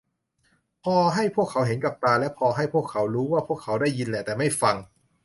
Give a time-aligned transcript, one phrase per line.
[0.83, 4.75] พอให้พวกเขาเห็นกับตา และพอให้พวกเรารู้ว่าพวกเขาได้ยินแหละ แต่ไม่ฟัง